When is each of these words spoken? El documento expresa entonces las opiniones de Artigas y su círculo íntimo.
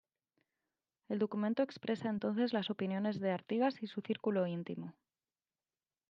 El 1.09 1.19
documento 1.19 1.61
expresa 1.61 2.09
entonces 2.09 2.53
las 2.53 2.71
opiniones 2.71 3.19
de 3.19 3.29
Artigas 3.29 3.83
y 3.83 3.85
su 3.85 4.01
círculo 4.01 4.47
íntimo. 4.47 4.95